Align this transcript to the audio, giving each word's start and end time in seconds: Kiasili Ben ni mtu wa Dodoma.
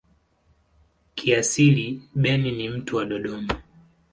Kiasili 1.15 2.01
Ben 2.15 2.41
ni 2.43 2.69
mtu 2.69 2.95
wa 2.97 3.05
Dodoma. 3.05 3.59